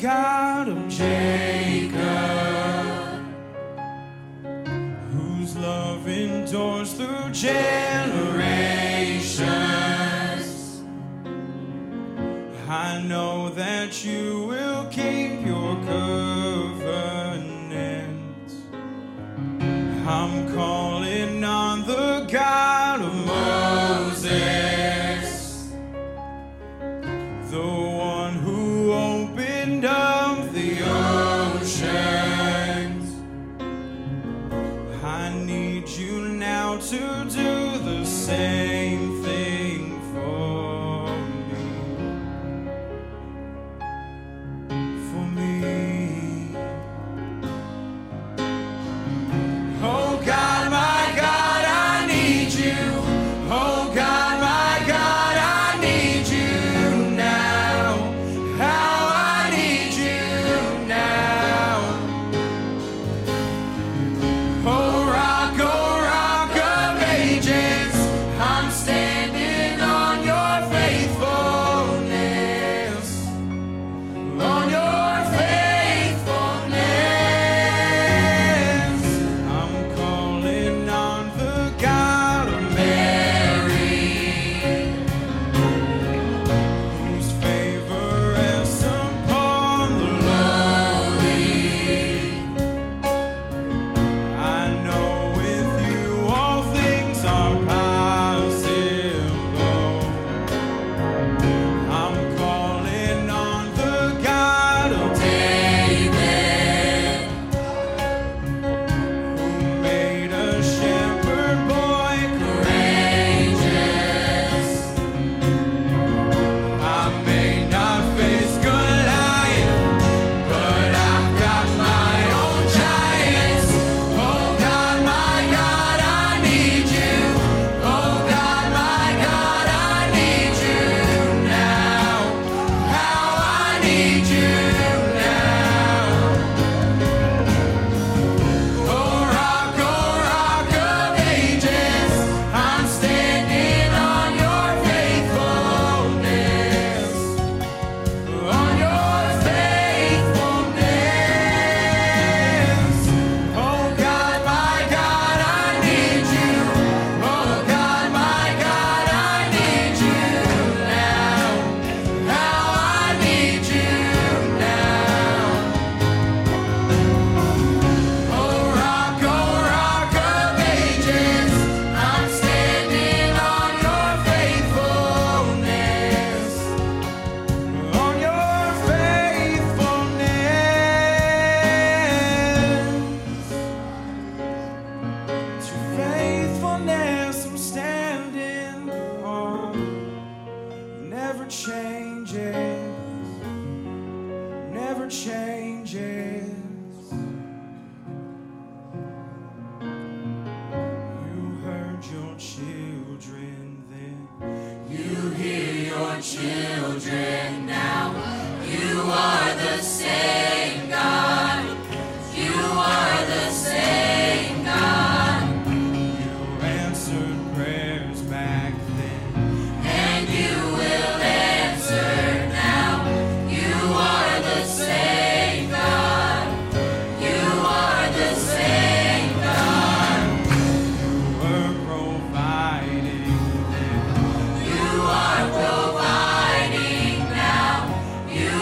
God 0.00 0.68
of 0.68 0.88
Jacob, 0.88 1.92
whose 5.12 5.54
love 5.58 6.08
endures 6.08 6.94
through 6.94 7.30
generations. 7.32 8.40
I 12.66 13.02
know 13.06 13.50
that 13.50 14.02
you 14.02 14.46
will 14.46 14.86
keep 14.86 15.44
your 15.46 15.76
curse. 15.84 16.29
need 35.70 35.88
you 35.88 36.28
now 36.28 36.76
to 36.78 36.98
do 37.30 37.78
the 37.78 38.04
same. 38.04 39.09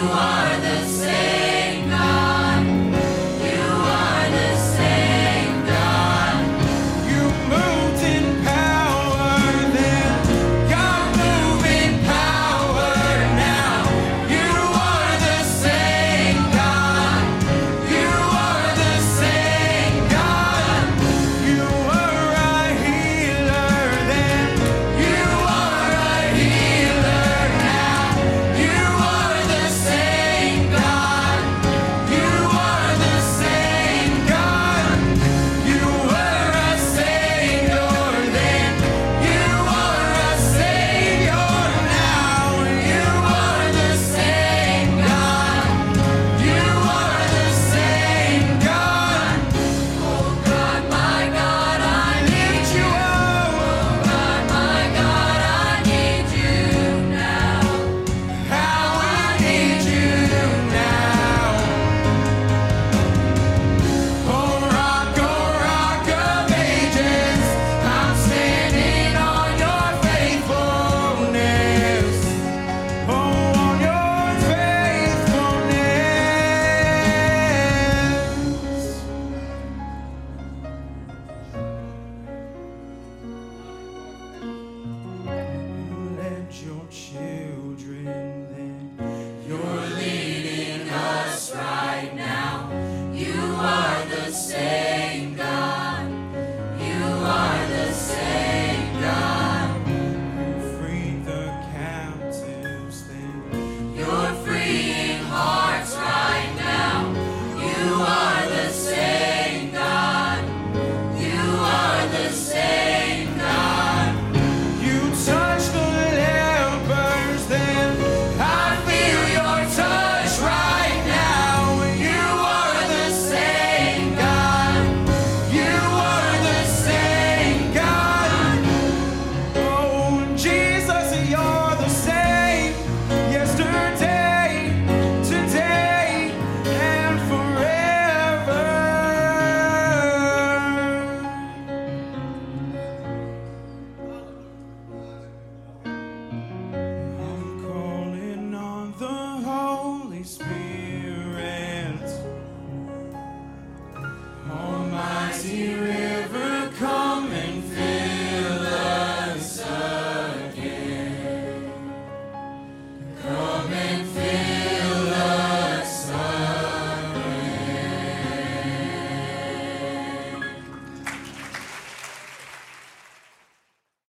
you 0.00 0.09
are. 0.12 0.38